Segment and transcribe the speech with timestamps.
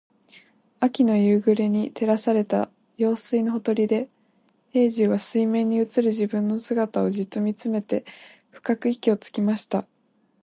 [0.79, 4.09] 秋の夕暮れに照らされた用水のほとりで、
[4.71, 8.03] 兵十は水面に映る自分の姿をじっと見つめて
[8.49, 9.85] 深く息をつきました。